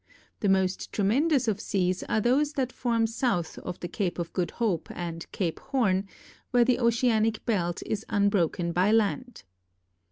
The 0.39 0.49
most 0.49 0.91
tremendous 0.91 1.47
of 1.47 1.61
seas 1.61 2.01
are 2.09 2.19
those 2.19 2.53
that 2.53 2.71
form 2.73 3.05
south 3.05 3.59
of 3.59 3.79
the 3.81 3.87
Cape 3.87 4.17
of 4.17 4.33
Good 4.33 4.49
Hope 4.57 4.87
and 4.95 5.31
Cape 5.31 5.59
Horn, 5.59 6.07
where 6.49 6.65
the 6.65 6.79
oceanic 6.79 7.45
belt 7.45 7.83
is 7.85 8.03
unbroken 8.09 8.71
by 8.71 8.91
land. 8.91 9.43